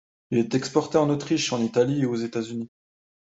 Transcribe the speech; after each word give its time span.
Il 0.31 0.39
est 0.39 0.55
exporté 0.55 0.97
en 0.97 1.11
Autriche, 1.11 1.53
en 1.53 1.61
Italie 1.61 2.01
et 2.01 2.05
aux 2.07 2.15
États-Unis. 2.15 2.71